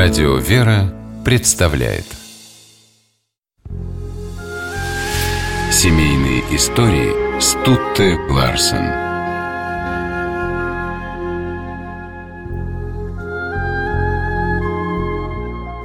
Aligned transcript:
Радио 0.00 0.36
«Вера» 0.36 0.94
представляет 1.24 2.04
Семейные 5.72 6.42
истории 6.54 7.40
Стутте 7.40 8.16
Ларсен 8.30 8.86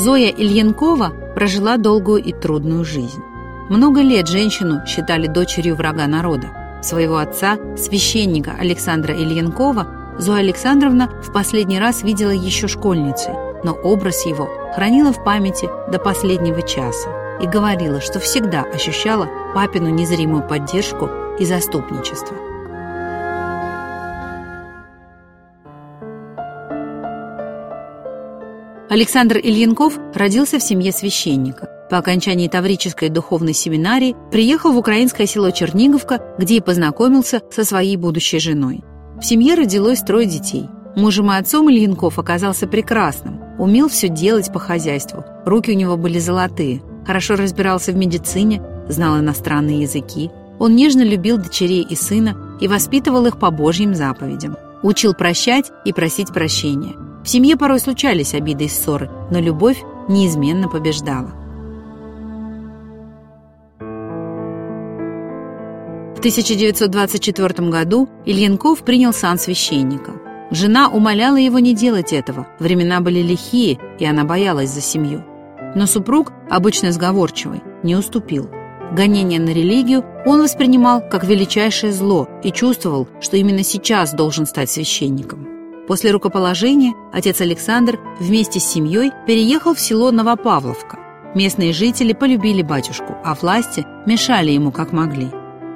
Зоя 0.00 0.30
Ильенкова 0.30 1.34
прожила 1.34 1.76
долгую 1.76 2.24
и 2.24 2.32
трудную 2.32 2.86
жизнь. 2.86 3.22
Много 3.68 4.00
лет 4.00 4.26
женщину 4.26 4.86
считали 4.86 5.26
дочерью 5.26 5.76
врага 5.76 6.06
народа. 6.06 6.80
Своего 6.82 7.18
отца, 7.18 7.58
священника 7.76 8.54
Александра 8.58 9.14
Ильенкова, 9.14 10.16
Зоя 10.18 10.38
Александровна 10.38 11.10
в 11.22 11.30
последний 11.30 11.78
раз 11.78 12.02
видела 12.02 12.30
еще 12.30 12.68
школьницей– 12.68 13.34
но 13.64 13.72
образ 13.72 14.26
его 14.26 14.48
хранила 14.74 15.12
в 15.12 15.22
памяти 15.24 15.68
до 15.90 15.98
последнего 15.98 16.62
часа 16.62 17.38
и 17.40 17.46
говорила, 17.46 18.00
что 18.00 18.20
всегда 18.20 18.62
ощущала 18.62 19.28
папину 19.54 19.88
незримую 19.88 20.46
поддержку 20.46 21.08
и 21.38 21.44
заступничество. 21.44 22.36
Александр 28.90 29.36
Ильинков 29.36 29.98
родился 30.14 30.58
в 30.58 30.62
семье 30.62 30.92
священника. 30.92 31.68
По 31.90 31.98
окончании 31.98 32.48
Таврической 32.48 33.10
духовной 33.10 33.52
семинарии 33.52 34.16
приехал 34.30 34.72
в 34.72 34.78
украинское 34.78 35.26
село 35.26 35.50
Черниговка, 35.50 36.22
где 36.38 36.56
и 36.56 36.60
познакомился 36.60 37.42
со 37.50 37.64
своей 37.64 37.96
будущей 37.96 38.38
женой. 38.38 38.82
В 39.20 39.24
семье 39.24 39.54
родилось 39.54 40.00
трое 40.00 40.26
детей. 40.26 40.68
Мужем 40.96 41.30
и 41.30 41.36
отцом 41.36 41.70
Ильинков 41.70 42.18
оказался 42.18 42.66
прекрасным, 42.66 43.40
умел 43.58 43.88
все 43.88 44.08
делать 44.08 44.52
по 44.52 44.58
хозяйству, 44.58 45.24
руки 45.44 45.72
у 45.72 45.74
него 45.74 45.96
были 45.96 46.18
золотые, 46.18 46.80
хорошо 47.06 47.36
разбирался 47.36 47.92
в 47.92 47.96
медицине, 47.96 48.62
знал 48.88 49.18
иностранные 49.18 49.82
языки. 49.82 50.30
Он 50.58 50.74
нежно 50.74 51.02
любил 51.02 51.36
дочерей 51.38 51.82
и 51.82 51.94
сына 51.94 52.36
и 52.60 52.68
воспитывал 52.68 53.26
их 53.26 53.38
по 53.38 53.50
Божьим 53.50 53.94
заповедям. 53.94 54.56
Учил 54.82 55.14
прощать 55.14 55.70
и 55.84 55.92
просить 55.92 56.32
прощения. 56.32 56.94
В 57.24 57.28
семье 57.28 57.56
порой 57.56 57.80
случались 57.80 58.34
обиды 58.34 58.64
и 58.64 58.68
ссоры, 58.68 59.10
но 59.30 59.40
любовь 59.40 59.82
неизменно 60.08 60.68
побеждала. 60.68 61.32
В 66.14 66.18
1924 66.18 67.68
году 67.68 68.08
Ильенков 68.24 68.80
принял 68.80 69.12
сан 69.12 69.38
священника– 69.38 70.12
Жена 70.50 70.88
умоляла 70.88 71.36
его 71.36 71.58
не 71.58 71.74
делать 71.74 72.12
этого. 72.12 72.46
Времена 72.58 73.00
были 73.00 73.20
лихие, 73.20 73.78
и 73.98 74.04
она 74.06 74.24
боялась 74.24 74.70
за 74.70 74.80
семью. 74.80 75.22
Но 75.74 75.86
супруг, 75.86 76.32
обычно 76.48 76.92
сговорчивый, 76.92 77.62
не 77.82 77.96
уступил. 77.96 78.48
Гонение 78.92 79.38
на 79.38 79.50
религию 79.50 80.04
он 80.24 80.40
воспринимал 80.40 81.02
как 81.02 81.24
величайшее 81.24 81.92
зло 81.92 82.26
и 82.42 82.50
чувствовал, 82.50 83.06
что 83.20 83.36
именно 83.36 83.62
сейчас 83.62 84.14
должен 84.14 84.46
стать 84.46 84.70
священником. 84.70 85.46
После 85.86 86.10
рукоположения 86.10 86.94
отец 87.12 87.40
Александр 87.42 87.98
вместе 88.18 88.60
с 88.60 88.64
семьей 88.64 89.12
переехал 89.26 89.74
в 89.74 89.80
село 89.80 90.10
Новопавловка. 90.10 90.98
Местные 91.34 91.74
жители 91.74 92.14
полюбили 92.14 92.62
батюшку, 92.62 93.14
а 93.22 93.34
власти 93.34 93.86
мешали 94.06 94.50
ему 94.50 94.72
как 94.72 94.92
могли. 94.92 95.28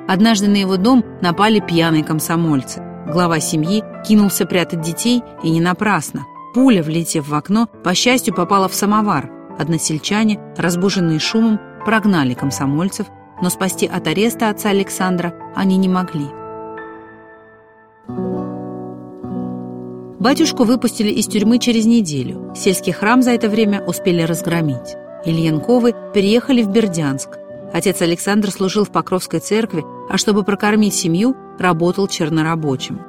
Однажды 0.08 0.48
на 0.48 0.56
его 0.56 0.78
дом 0.78 1.04
напали 1.20 1.60
пьяные 1.60 2.04
комсомольцы– 2.04 2.82
Глава 3.12 3.40
семьи 3.40 3.84
кинулся 4.08 4.46
прятать 4.46 4.80
детей, 4.80 5.22
и 5.42 5.50
не 5.50 5.60
напрасно. 5.60 6.24
Пуля, 6.54 6.82
влетев 6.82 7.28
в 7.28 7.34
окно, 7.34 7.68
по 7.84 7.94
счастью, 7.94 8.34
попала 8.34 8.68
в 8.68 8.74
самовар. 8.74 9.30
Односельчане, 9.58 10.40
разбуженные 10.56 11.18
шумом, 11.18 11.60
прогнали 11.84 12.32
комсомольцев, 12.32 13.08
но 13.42 13.50
спасти 13.50 13.86
от 13.86 14.06
ареста 14.06 14.48
отца 14.48 14.70
Александра 14.70 15.34
они 15.54 15.76
не 15.76 15.90
могли. 15.90 16.24
Батюшку 20.18 20.64
выпустили 20.64 21.10
из 21.10 21.26
тюрьмы 21.26 21.58
через 21.58 21.84
неделю. 21.84 22.54
Сельский 22.56 22.94
храм 22.94 23.20
за 23.20 23.32
это 23.32 23.50
время 23.50 23.84
успели 23.84 24.22
разгромить. 24.22 24.96
Ильянковы 25.26 25.94
переехали 26.14 26.62
в 26.62 26.68
Бердянск. 26.68 27.41
Отец 27.72 28.02
Александр 28.02 28.50
служил 28.50 28.84
в 28.84 28.90
Покровской 28.90 29.40
церкви, 29.40 29.84
а 30.08 30.18
чтобы 30.18 30.42
прокормить 30.42 30.94
семью, 30.94 31.34
работал 31.58 32.06
чернорабочим. 32.06 33.00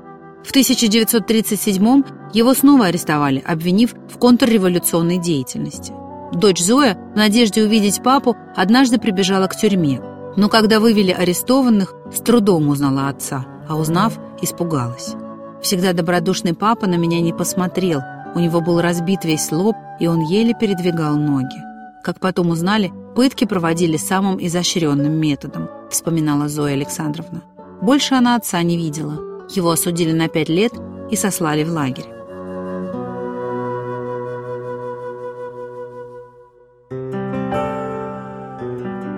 В 0.43 0.49
1937 0.49 2.03
его 2.33 2.53
снова 2.53 2.87
арестовали, 2.87 3.43
обвинив 3.45 3.93
в 4.09 4.17
контрреволюционной 4.17 5.17
деятельности. 5.17 5.93
Дочь 6.33 6.61
Зоя, 6.61 6.97
в 7.13 7.17
надежде 7.17 7.63
увидеть 7.63 8.01
папу, 8.01 8.35
однажды 8.55 8.97
прибежала 8.97 9.47
к 9.47 9.55
тюрьме. 9.55 10.01
Но 10.35 10.49
когда 10.49 10.79
вывели 10.79 11.11
арестованных, 11.11 11.93
с 12.11 12.19
трудом 12.19 12.69
узнала 12.69 13.07
отца, 13.07 13.45
а 13.69 13.75
узнав, 13.75 14.17
испугалась. 14.41 15.13
Всегда 15.61 15.93
добродушный 15.93 16.53
папа 16.53 16.87
на 16.87 16.95
меня 16.95 17.21
не 17.21 17.31
посмотрел, 17.31 18.01
у 18.35 18.39
него 18.39 18.61
был 18.61 18.81
разбит 18.81 19.25
весь 19.25 19.51
лоб, 19.51 19.75
и 19.99 20.07
он 20.07 20.21
еле 20.21 20.53
передвигал 20.59 21.15
ноги. 21.15 21.61
Как 22.03 22.19
потом 22.19 22.49
узнали, 22.49 22.91
пытки 23.15 23.45
проводили 23.45 23.97
самым 23.97 24.37
изощренным 24.45 25.13
методом, 25.13 25.69
вспоминала 25.89 26.47
Зоя 26.49 26.73
Александровна. 26.73 27.43
Больше 27.81 28.15
она 28.15 28.35
отца 28.35 28.61
не 28.63 28.77
видела. 28.77 29.47
Его 29.49 29.71
осудили 29.71 30.11
на 30.11 30.27
пять 30.27 30.49
лет 30.49 30.73
и 31.11 31.15
сослали 31.15 31.63
в 31.63 31.69
лагерь. 31.69 32.05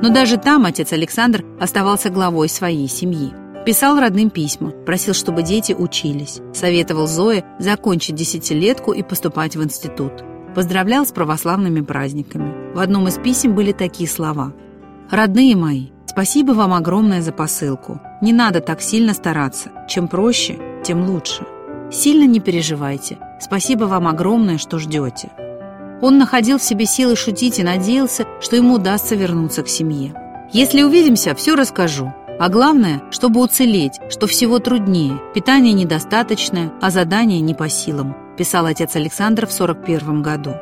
Но 0.02 0.14
даже 0.14 0.38
там 0.38 0.66
отец 0.66 0.94
Александр 0.94 1.44
оставался 1.60 2.10
главой 2.10 2.48
своей 2.48 2.88
семьи. 2.88 3.34
Писал 3.66 4.00
родным 4.00 4.30
письма, 4.30 4.70
просил, 4.70 5.16
чтобы 5.16 5.42
дети 5.42 5.74
учились, 5.74 6.42
советовал 6.54 7.08
Зое 7.08 7.44
закончить 7.58 8.14
десятилетку 8.14 8.92
и 8.92 9.02
поступать 9.02 9.56
в 9.56 9.64
институт. 9.64 10.12
Поздравлял 10.56 11.06
с 11.06 11.12
православными 11.12 11.82
праздниками. 11.82 12.74
В 12.74 12.80
одном 12.80 13.08
из 13.08 13.16
писем 13.16 13.54
были 13.54 13.74
такие 13.74 14.10
слова. 14.10 14.54
«Родные 15.12 15.56
мои, 15.56 15.90
Спасибо 16.16 16.54
вам 16.54 16.74
огромное 16.74 17.22
за 17.22 17.34
посылку. 17.34 18.00
Не 18.22 18.32
надо 18.32 18.62
так 18.62 18.82
сильно 18.82 19.14
стараться. 19.14 19.70
Чем 19.90 20.08
проще, 20.08 20.58
тем 20.82 21.10
лучше. 21.10 21.44
Сильно 21.92 22.26
не 22.26 22.40
переживайте. 22.40 23.18
Спасибо 23.42 23.84
вам 23.84 24.08
огромное, 24.08 24.58
что 24.58 24.80
ждете. 24.80 25.30
Он 26.02 26.18
находил 26.18 26.58
в 26.58 26.64
себе 26.64 26.86
силы 26.86 27.18
шутить 27.18 27.60
и 27.60 27.64
надеялся, 27.64 28.26
что 28.40 28.56
ему 28.56 28.76
удастся 28.76 29.16
вернуться 29.16 29.62
к 29.62 29.68
семье. 29.68 30.14
Если 30.54 30.84
увидимся, 30.84 31.36
все 31.36 31.58
расскажу. 31.58 32.14
А 32.40 32.48
главное, 32.48 33.04
чтобы 33.12 33.42
уцелеть, 33.42 34.00
что 34.10 34.26
всего 34.26 34.60
труднее, 34.60 35.20
питание 35.34 35.74
недостаточное, 35.74 36.72
а 36.82 36.92
задание 36.92 37.42
не 37.42 37.54
по 37.54 37.68
силам, 37.68 38.16
писал 38.38 38.66
отец 38.66 38.96
Александр 38.96 39.48
в 39.48 39.52
41 39.52 40.22
году. 40.22 40.56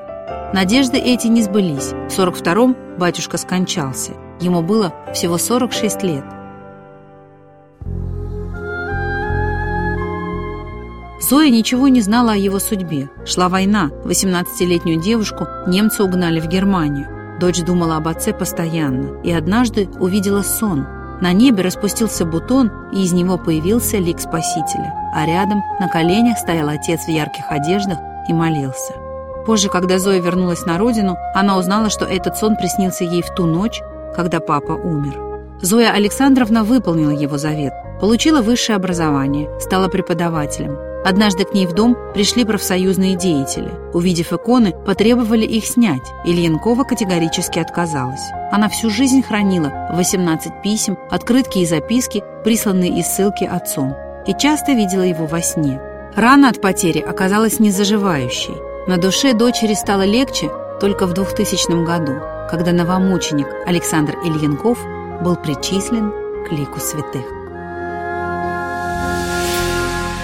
Надежды 0.54 0.98
эти 0.98 1.28
не 1.28 1.42
сбылись. 1.42 1.92
В 1.92 2.20
42-м 2.20 2.76
батюшка 2.98 3.38
скончался. 3.38 4.12
Ему 4.40 4.62
было 4.62 4.94
всего 5.14 5.38
46 5.38 6.04
лет. 6.04 6.24
Зоя 11.20 11.50
ничего 11.50 11.88
не 11.88 12.02
знала 12.02 12.34
о 12.34 12.36
его 12.36 12.60
судьбе. 12.60 13.10
Шла 13.26 13.50
война. 13.50 13.90
18-летнюю 14.04 15.02
девушку 15.02 15.48
немцы 15.66 16.04
угнали 16.04 16.40
в 16.40 16.48
Германию. 16.48 17.08
Дочь 17.40 17.62
думала 17.62 17.98
об 17.98 18.08
отце 18.08 18.34
постоянно 18.34 19.22
и 19.24 19.32
однажды 19.32 19.90
увидела 20.00 20.44
сон. 20.44 20.86
На 21.24 21.32
небе 21.32 21.64
распустился 21.64 22.26
бутон, 22.26 22.70
и 22.92 23.02
из 23.02 23.14
него 23.14 23.38
появился 23.38 23.96
лик 23.96 24.20
Спасителя, 24.20 24.94
а 25.16 25.26
рядом 25.26 25.64
на 25.80 25.88
коленях 25.88 26.38
стоял 26.38 26.68
отец 26.68 27.06
в 27.06 27.08
ярких 27.08 27.46
одеждах 27.50 27.98
и 28.28 28.34
молился. 28.34 28.92
Позже, 29.46 29.70
когда 29.70 30.00
Зоя 30.00 30.20
вернулась 30.20 30.66
на 30.66 30.78
родину, 30.78 31.16
она 31.34 31.58
узнала, 31.58 31.90
что 31.90 32.04
этот 32.04 32.36
сон 32.36 32.58
приснился 32.58 33.06
ей 33.06 33.22
в 33.22 33.34
ту 33.36 33.46
ночь, 33.46 33.82
когда 34.14 34.42
папа 34.42 34.74
умер. 34.74 35.18
Зоя 35.62 35.94
Александровна 35.94 36.66
выполнила 36.66 37.12
его 37.12 37.38
завет, 37.38 37.72
получила 38.02 38.42
высшее 38.42 38.76
образование, 38.76 39.50
стала 39.62 39.88
преподавателем. 39.88 40.78
Однажды 41.06 41.44
к 41.44 41.54
ней 41.54 41.66
в 41.66 41.74
дом 41.74 41.98
пришли 42.14 42.46
профсоюзные 42.46 43.16
деятели. 43.16 43.72
Увидев 43.94 44.32
иконы, 44.34 44.74
потребовали 44.86 45.46
их 45.46 45.66
снять. 45.66 46.02
Ильенкова 46.26 46.84
категорически 46.84 47.60
отказалась. 47.60 48.22
Она 48.52 48.70
всю 48.70 48.90
жизнь 48.90 49.22
хранила 49.22 49.90
18 49.94 50.62
писем, 50.64 50.98
открытки 51.10 51.60
и 51.60 51.66
записки, 51.66 52.24
присланные 52.44 53.00
из 53.00 53.08
ссылки 53.08 53.44
отцом, 53.44 53.96
и 54.26 54.34
часто 54.34 54.74
видела 54.74 55.04
его 55.04 55.26
во 55.26 55.42
сне. 55.42 55.80
Рана 56.16 56.50
от 56.50 56.62
потери 56.62 57.00
оказалась 57.00 57.60
незаживающей. 57.60 58.56
На 58.88 58.98
душе 58.98 59.34
дочери 59.34 59.74
стало 59.74 60.04
легче 60.04 60.50
только 60.80 61.08
в 61.08 61.14
2000 61.14 61.86
году 61.86 62.14
когда 62.54 62.72
новомученик 62.72 63.48
Александр 63.66 64.16
Ильенков 64.24 64.78
был 65.24 65.36
причислен 65.36 66.12
к 66.48 66.52
лику 66.52 66.80
святых. 66.80 67.43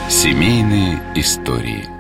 Семейные 0.09 1.00
истории– 1.13 1.88